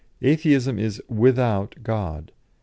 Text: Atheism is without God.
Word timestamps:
Atheism 0.23 0.79
is 0.79 0.99
without 1.09 1.75
God. 1.83 2.31